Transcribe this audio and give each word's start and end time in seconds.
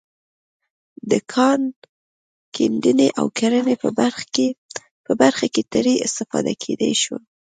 د 1.11 1.11
کان 1.33 1.61
کیندنې 2.55 3.07
او 3.19 3.25
کرنې 3.37 3.75
په 5.05 5.11
برخه 5.21 5.45
کې 5.53 5.61
ترې 5.71 5.93
استفاده 6.07 6.53
کېدای 6.63 6.93
شوه. 7.03 7.19